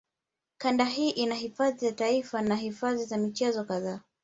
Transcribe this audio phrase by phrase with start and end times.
[0.57, 3.99] Kanda hii ina hifadhi za taifa na hifadhi za michezo kadhaa